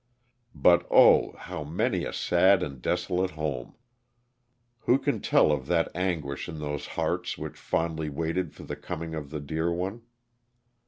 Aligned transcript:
But 0.55 0.87
oh, 0.89 1.33
how 1.37 1.63
many 1.63 2.05
a 2.05 2.11
sad 2.11 2.63
and 2.63 2.81
desolate 2.81 3.33
homel 3.33 3.75
Who 4.79 4.97
can 4.97 5.21
tell 5.21 5.51
of 5.51 5.67
the 5.67 5.91
anguish 5.95 6.49
in 6.49 6.57
those 6.57 6.87
hearts 6.97 7.37
which 7.37 7.55
fondly 7.55 8.09
waited 8.09 8.51
for 8.51 8.63
the 8.63 8.75
coming 8.75 9.13
of 9.13 9.29
the 9.29 9.39
dear 9.39 9.71
one. 9.71 10.01